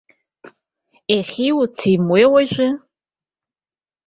Иахьиуц 1.13 1.75
имуеи 1.93 2.27
уажәы? 2.31 2.67